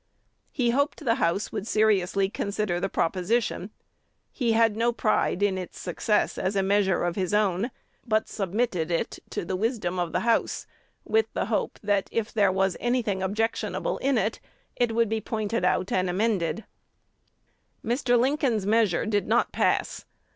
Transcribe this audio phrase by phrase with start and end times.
[0.51, 3.69] "He hoped the House would seriously consider the proposition.
[4.31, 7.69] He had no pride in its success as a measure of his own,
[8.07, 10.65] but submitted it to the wisdom of the House,
[11.05, 14.39] with the hope, that, if there was any thing objectionable in it,
[14.75, 16.65] it would be pointed out and amended."
[17.85, 18.17] Mr.
[18.19, 20.05] Lincoln's measure did not pass.